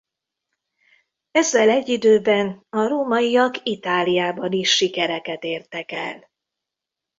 [1.31, 6.29] Ezzel egy időben a rómaiak Itáliában is sikereket értek el.